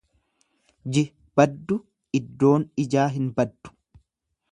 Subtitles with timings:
[0.93, 1.03] ji
[1.41, 1.77] baddu,
[2.21, 3.75] iddoon ijaa hin baddu.